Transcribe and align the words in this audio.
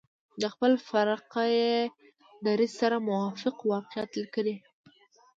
د 0.41 0.43
خپل 0.53 0.71
فرقه 0.89 1.43
يي 1.55 1.73
دریځ 2.45 2.71
سره 2.81 2.97
موافق 3.07 3.55
واقعات 3.73 4.11
لیکلي. 4.21 4.55